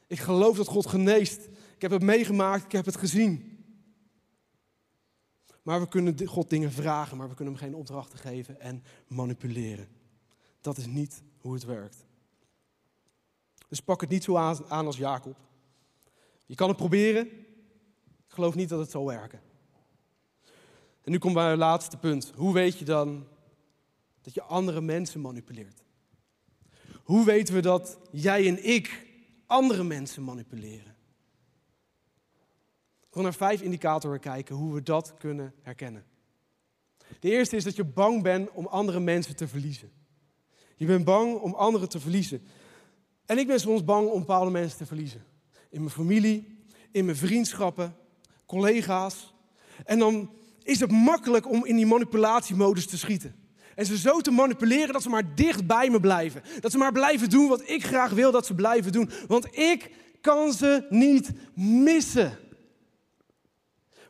[0.06, 1.48] Ik geloof dat God geneest.
[1.74, 3.49] Ik heb het meegemaakt, ik heb het gezien.
[5.62, 9.88] Maar we kunnen God dingen vragen, maar we kunnen hem geen opdrachten geven en manipuleren.
[10.60, 12.06] Dat is niet hoe het werkt.
[13.68, 15.36] Dus pak het niet zo aan als Jacob.
[16.46, 17.26] Je kan het proberen.
[18.26, 19.40] Ik geloof niet dat het zal werken.
[21.02, 22.32] En nu komt bij het laatste punt.
[22.34, 23.26] Hoe weet je dan
[24.20, 25.82] dat je andere mensen manipuleert?
[27.02, 29.06] Hoe weten we dat jij en ik
[29.46, 30.96] andere mensen manipuleren?
[33.10, 36.04] Ik wil naar vijf indicatoren kijken hoe we dat kunnen herkennen.
[37.20, 39.90] De eerste is dat je bang bent om andere mensen te verliezen.
[40.76, 42.42] Je bent bang om anderen te verliezen.
[43.26, 45.24] En ik ben soms bang om bepaalde mensen te verliezen.
[45.70, 46.58] In mijn familie,
[46.90, 47.96] in mijn vriendschappen,
[48.46, 49.34] collega's.
[49.84, 50.30] En dan
[50.62, 53.34] is het makkelijk om in die manipulatiemodus te schieten.
[53.74, 56.42] En ze zo te manipuleren dat ze maar dicht bij me blijven.
[56.60, 59.10] Dat ze maar blijven doen wat ik graag wil dat ze blijven doen.
[59.26, 62.38] Want ik kan ze niet missen.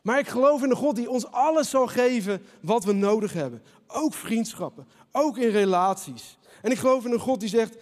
[0.01, 3.61] Maar ik geloof in de God die ons alles zal geven wat we nodig hebben.
[3.87, 6.37] Ook vriendschappen, ook in relaties.
[6.61, 7.77] En ik geloof in een God die zegt,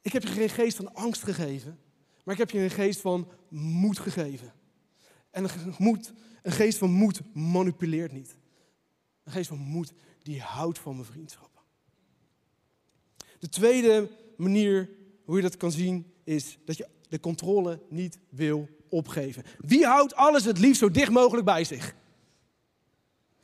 [0.00, 1.78] ik heb je geen geest van angst gegeven,
[2.24, 4.52] maar ik heb je een geest van moed gegeven.
[5.30, 8.36] En een, moed, een geest van moed manipuleert niet.
[9.24, 11.60] Een geest van moed die houdt van mijn vriendschappen.
[13.38, 14.90] De tweede manier
[15.24, 19.42] hoe je dat kan zien is dat je de controle niet wil opgeven.
[19.58, 21.94] Wie houdt alles het liefst zo dicht mogelijk bij zich?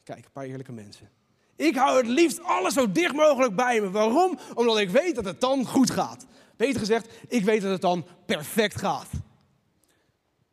[0.03, 1.11] Kijk, een paar eerlijke mensen.
[1.57, 3.91] Ik hou het liefst alles zo dicht mogelijk bij me.
[3.91, 4.39] Waarom?
[4.55, 6.27] Omdat ik weet dat het dan goed gaat.
[6.57, 9.11] Beter gezegd, ik weet dat het dan perfect gaat.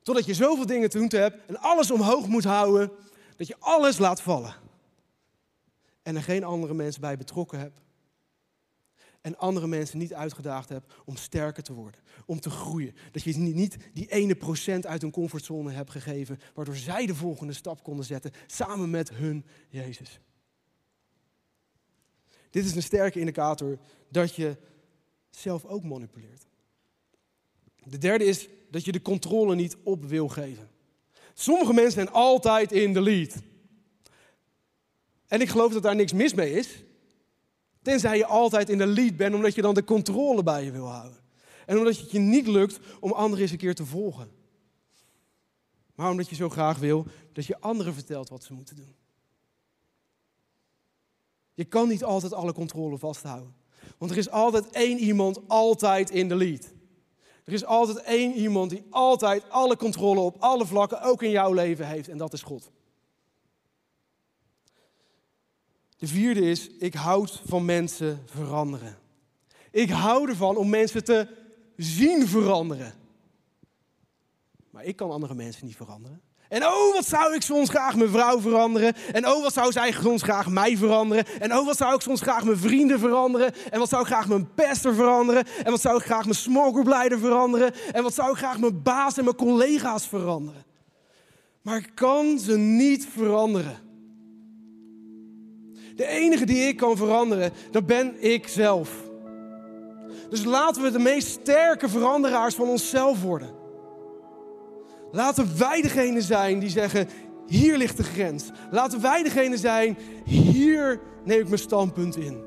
[0.02, 2.92] Totdat je zoveel dingen te doen hebt en alles omhoog moet houden,
[3.38, 4.56] dat je alles laat vallen.
[6.04, 7.83] En er geen andere mensen bij betrokken hebt
[9.24, 12.96] en andere mensen niet uitgedaagd hebt om sterker te worden, om te groeien.
[13.12, 17.54] Dat je niet die ene procent uit hun comfortzone hebt gegeven, waardoor zij de volgende
[17.54, 20.20] stap konden zetten samen met hun Jezus.
[22.50, 23.78] Dit is een sterke indicator
[24.10, 24.58] dat je
[25.30, 26.46] zelf ook manipuleert.
[27.84, 30.70] De derde is dat je de controle niet op wil geven.
[31.34, 33.36] Sommige mensen zijn altijd in de lead.
[35.28, 36.84] En ik geloof dat daar niks mis mee is.
[37.84, 40.88] Tenzij je altijd in de lead bent, omdat je dan de controle bij je wil
[40.88, 41.20] houden.
[41.66, 44.32] En omdat het je niet lukt om anderen eens een keer te volgen.
[45.96, 48.96] Maar omdat je zo graag wil dat je anderen vertelt wat ze moeten doen.
[51.54, 53.56] Je kan niet altijd alle controle vasthouden.
[53.98, 56.74] Want er is altijd één iemand altijd in de lead.
[57.44, 61.54] Er is altijd één iemand die altijd alle controle op alle vlakken, ook in jouw
[61.54, 62.08] leven heeft.
[62.08, 62.72] En dat is God.
[66.04, 68.98] De vierde is, ik houd van mensen veranderen.
[69.72, 71.28] Ik hou ervan om mensen te
[71.78, 72.94] zien veranderen.
[74.70, 76.22] Maar ik kan andere mensen niet veranderen.
[76.50, 78.94] En oh, wat zou ik soms graag mijn vrouw veranderen.
[79.12, 81.26] En oh, wat zou zij soms graag mij veranderen.
[81.40, 83.54] En oh, wat zou ik soms graag mijn vrienden veranderen.
[83.72, 85.46] En wat zou ik graag mijn pester veranderen.
[85.64, 87.74] En wat zou ik graag mijn smallgroupleider veranderen.
[87.92, 90.64] En wat zou ik graag mijn baas en mijn collega's veranderen.
[91.62, 93.83] Maar ik kan ze niet veranderen.
[95.96, 99.12] De enige die ik kan veranderen, dat ben ik zelf.
[100.30, 103.50] Dus laten we de meest sterke veranderaars van onszelf worden.
[105.12, 107.08] Laten wij degene zijn die zeggen,
[107.48, 108.50] hier ligt de grens.
[108.72, 112.42] Laten wij degene zijn, hier neem ik mijn standpunt in.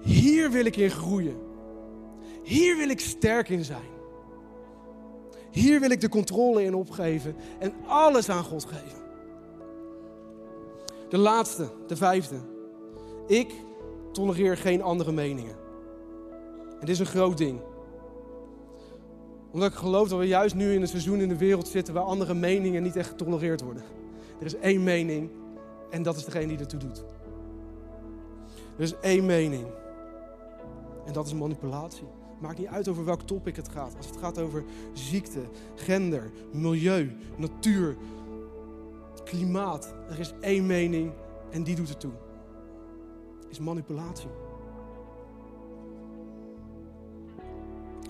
[0.00, 1.36] Hier wil ik in groeien.
[2.42, 3.94] Hier wil ik sterk in zijn.
[5.50, 9.04] Hier wil ik de controle in opgeven en alles aan God geven.
[11.08, 12.36] De laatste, de vijfde.
[13.26, 13.54] Ik
[14.12, 15.56] tolereer geen andere meningen.
[16.70, 17.60] En dit is een groot ding.
[19.50, 22.02] Omdat ik geloof dat we juist nu in een seizoen in de wereld zitten waar
[22.02, 23.82] andere meningen niet echt getolereerd worden.
[24.40, 25.30] Er is één mening
[25.90, 27.04] en dat is degene die ertoe doet.
[28.76, 29.66] Er is één mening
[31.04, 32.06] en dat is manipulatie.
[32.38, 33.96] Maakt niet uit over welk topic het gaat.
[33.96, 35.40] Als het gaat over ziekte,
[35.74, 37.96] gender, milieu, natuur,
[39.24, 39.94] klimaat.
[40.10, 41.12] Er is één mening
[41.50, 42.12] en die doet ertoe.
[43.62, 44.30] Manipulatie.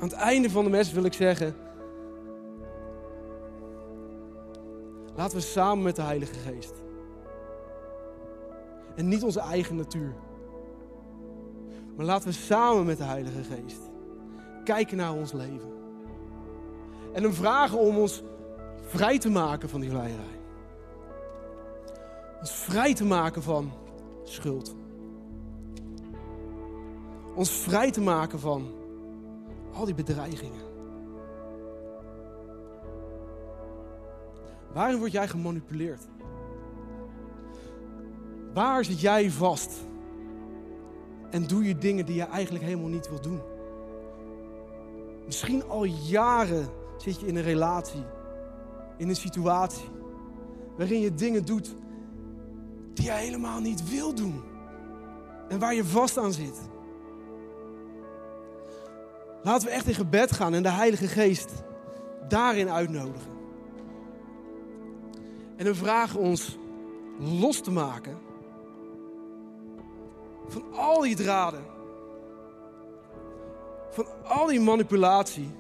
[0.01, 1.55] Aan het einde van de mes wil ik zeggen.
[5.15, 6.83] Laten we samen met de Heilige Geest.
[8.95, 10.15] En niet onze eigen natuur.
[11.97, 13.95] Maar laten we samen met de Heilige Geest
[14.67, 15.73] kijken naar ons leven.
[17.13, 18.23] En hem vragen om ons
[18.81, 20.41] vrij te maken van die vleierij.
[22.41, 23.73] Ons vrij te maken van
[24.25, 24.75] schuld.
[27.37, 28.73] Ons vrij te maken van
[29.73, 30.65] al die bedreigingen.
[34.73, 36.07] Waarin word jij gemanipuleerd?
[38.55, 39.73] Waar zit jij vast?
[41.31, 43.41] En doe je dingen die je eigenlijk helemaal niet wil doen?
[45.27, 48.05] Misschien al jaren zit je in een relatie,
[48.97, 49.89] in een situatie,
[50.77, 51.77] waarin je dingen doet
[52.95, 54.43] die je helemaal niet wil doen.
[55.49, 56.75] En waar je vast aan zit.
[59.47, 61.53] Laten we echt in gebed gaan en de Heilige Geest
[62.29, 63.31] daarin uitnodigen.
[65.57, 66.59] En we vragen ons
[67.19, 68.19] los te maken
[70.47, 71.65] van al die draden.
[73.91, 75.51] Van al die manipulatie.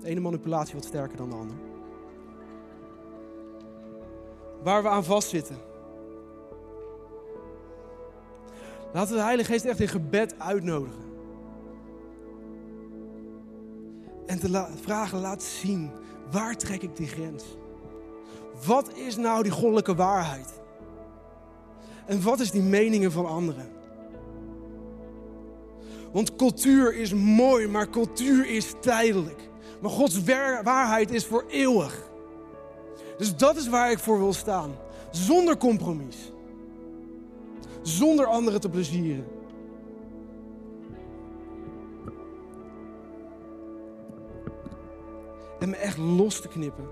[0.00, 1.58] De ene manipulatie wat sterker dan de andere.
[4.62, 5.56] Waar we aan vastzitten.
[8.96, 11.04] Laten we de Heilige Geest echt in gebed uitnodigen.
[14.26, 15.90] En te vragen, laat zien,
[16.30, 17.44] waar trek ik die grens?
[18.66, 20.60] Wat is nou die goddelijke waarheid?
[22.06, 23.68] En wat is die meningen van anderen?
[26.12, 29.48] Want cultuur is mooi, maar cultuur is tijdelijk.
[29.80, 30.22] Maar Gods
[30.62, 32.10] waarheid is voor eeuwig.
[33.18, 34.74] Dus dat is waar ik voor wil staan.
[35.10, 36.34] Zonder compromis
[37.86, 39.24] zonder anderen te plezieren.
[45.58, 46.88] En me echt los te knippen.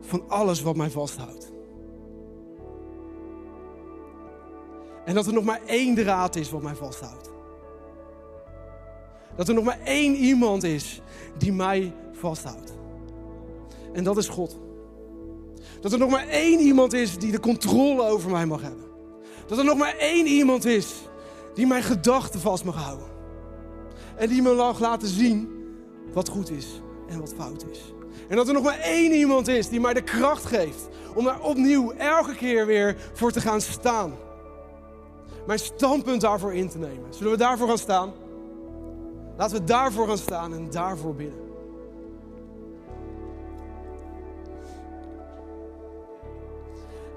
[0.00, 1.52] Van alles wat mij vasthoudt.
[5.04, 7.30] En dat er nog maar één draad is wat mij vasthoudt.
[9.36, 11.02] Dat er nog maar één iemand is
[11.38, 12.72] die mij vasthoudt.
[13.92, 14.69] En dat is God.
[15.80, 18.84] Dat er nog maar één iemand is die de controle over mij mag hebben.
[19.46, 20.94] Dat er nog maar één iemand is
[21.54, 23.06] die mijn gedachten vast mag houden.
[24.16, 25.48] En die me mag laten zien
[26.12, 27.92] wat goed is en wat fout is.
[28.28, 31.40] En dat er nog maar één iemand is die mij de kracht geeft om daar
[31.40, 34.14] opnieuw elke keer weer voor te gaan staan.
[35.46, 37.14] Mijn standpunt daarvoor in te nemen.
[37.14, 38.12] Zullen we daarvoor gaan staan?
[39.36, 41.49] Laten we daarvoor gaan staan en daarvoor bidden.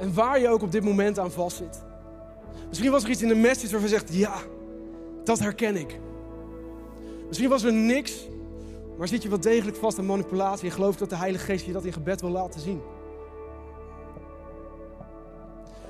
[0.04, 1.84] En waar je ook op dit moment aan vastzit.
[2.68, 4.36] Misschien was er iets in de message waarvan je zegt, ja,
[5.24, 6.00] dat herken ik.
[7.28, 8.28] Misschien was er niks,
[8.98, 11.72] maar zit je wel degelijk vast aan manipulatie en geloof dat de Heilige Geest je
[11.72, 12.82] dat in gebed wil laten zien.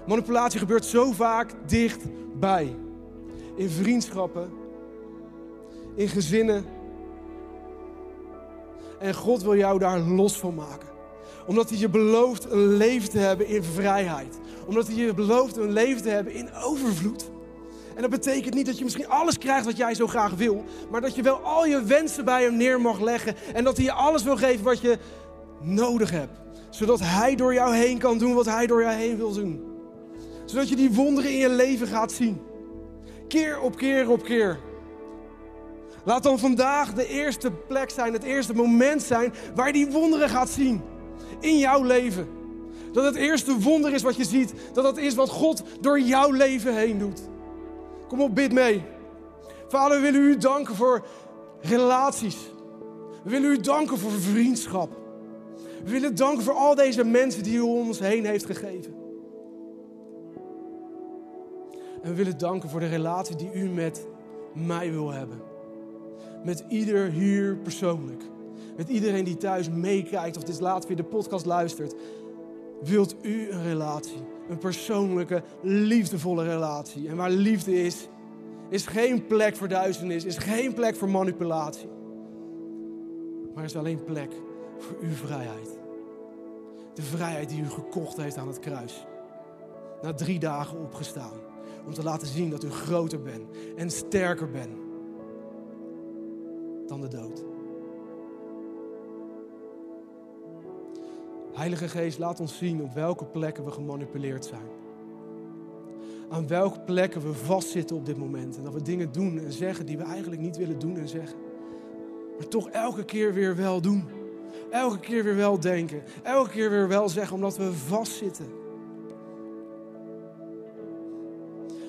[0.08, 2.76] Manipulatie gebeurt zo vaak dichtbij.
[3.56, 4.52] In vriendschappen,
[5.96, 6.66] in gezinnen.
[9.00, 10.93] En God wil jou daar los van maken
[11.46, 14.40] omdat hij je belooft een leven te hebben in vrijheid.
[14.66, 17.32] Omdat hij je belooft een leven te hebben in overvloed.
[17.96, 20.64] En dat betekent niet dat je misschien alles krijgt wat jij zo graag wil.
[20.92, 23.36] Maar dat je wel al je wensen bij hem neer mag leggen.
[23.54, 24.98] En dat hij je alles wil geven wat je
[25.62, 26.40] nodig hebt.
[26.70, 29.64] Zodat hij door jou heen kan doen wat hij door jou heen wil doen.
[30.46, 32.42] Zodat je die wonderen in je leven gaat zien.
[33.28, 34.60] Keer op keer op keer.
[36.06, 40.30] Laat dan vandaag de eerste plek zijn, het eerste moment zijn waar je die wonderen
[40.30, 40.82] gaat zien
[41.40, 42.28] in jouw leven.
[42.92, 44.54] Dat het eerste wonder is wat je ziet.
[44.74, 47.22] Dat dat is wat God door jouw leven heen doet.
[48.08, 48.84] Kom op, bid mee.
[49.68, 51.06] Vader, we willen u danken voor
[51.62, 52.38] relaties.
[53.24, 55.02] We willen u danken voor vriendschap.
[55.84, 58.94] We willen danken voor al deze mensen die u om ons heen heeft gegeven.
[62.02, 64.06] En we willen danken voor de relatie die u met
[64.54, 65.42] mij wil hebben.
[66.44, 68.24] Met ieder hier persoonlijk.
[68.76, 71.96] Met iedereen die thuis meekijkt of dit laat weer de podcast luistert.
[72.82, 74.22] Wilt u een relatie?
[74.50, 77.08] Een persoonlijke, liefdevolle relatie.
[77.08, 78.08] En waar liefde is,
[78.70, 81.90] is geen plek voor duisternis, is geen plek voor manipulatie.
[83.56, 84.32] Maar is alleen plek
[84.78, 85.80] voor uw vrijheid.
[86.94, 89.06] De vrijheid die u gekocht heeft aan het kruis.
[90.02, 91.40] Na drie dagen opgestaan.
[91.86, 93.44] Om te laten zien dat u groter bent
[93.76, 94.78] en sterker bent
[96.88, 97.53] dan de dood.
[101.54, 104.68] Heilige Geest, laat ons zien op welke plekken we gemanipuleerd zijn.
[106.30, 108.58] Aan welke plekken we vastzitten op dit moment.
[108.58, 111.38] En dat we dingen doen en zeggen die we eigenlijk niet willen doen en zeggen.
[112.38, 114.04] Maar toch elke keer weer wel doen.
[114.70, 116.04] Elke keer weer wel denken.
[116.24, 118.48] Elke keer weer wel zeggen omdat we vastzitten.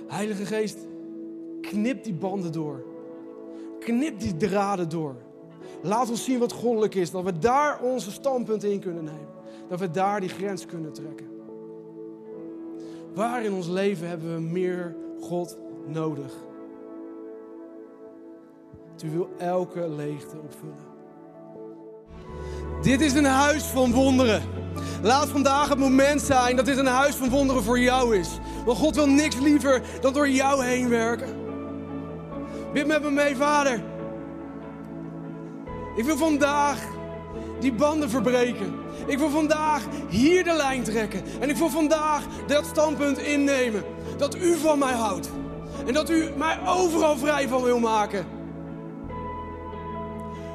[0.06, 0.78] Heilige Geest,
[1.60, 2.84] knip die banden door.
[3.78, 5.16] Knip die draden door.
[5.82, 7.10] Laat ons zien wat goddelijk is.
[7.10, 9.33] Dat we daar onze standpunten in kunnen nemen.
[9.68, 11.26] Dat we daar die grens kunnen trekken.
[13.14, 16.32] Waar in ons leven hebben we meer God nodig?
[19.04, 20.92] U wil elke leegte opvullen.
[22.82, 24.42] Dit is een huis van wonderen.
[25.02, 28.38] Laat vandaag het moment zijn dat dit een huis van wonderen voor jou is.
[28.64, 31.28] Want God wil niks liever dan door jou heen werken.
[32.72, 33.82] Bid met me mee, Vader.
[35.96, 36.93] Ik wil vandaag
[37.60, 38.74] die banden verbreken.
[39.06, 41.22] Ik wil vandaag hier de lijn trekken.
[41.40, 43.84] En ik wil vandaag dat standpunt innemen.
[44.16, 45.30] Dat u van mij houdt.
[45.86, 48.26] En dat u mij overal vrij van wil maken.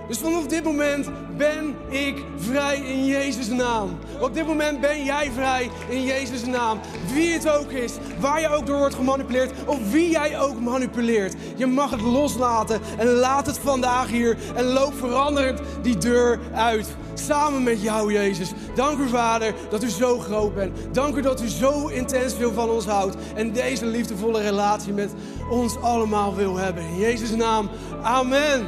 [0.09, 3.99] Dus vanaf dit moment ben ik vrij in Jezus' naam.
[4.21, 6.79] Op dit moment ben jij vrij in Jezus' naam.
[7.13, 11.35] Wie het ook is, waar je ook door wordt gemanipuleerd, of wie jij ook manipuleert.
[11.55, 16.87] Je mag het loslaten en laat het vandaag hier en loop veranderend die deur uit.
[17.13, 18.51] Samen met jou, Jezus.
[18.75, 20.77] Dank u, Vader, dat u zo groot bent.
[20.91, 23.15] Dank u dat u zo intens veel van ons houdt.
[23.35, 25.11] En deze liefdevolle relatie met
[25.49, 26.83] ons allemaal wil hebben.
[26.83, 27.69] In Jezus' naam.
[28.01, 28.67] Amen.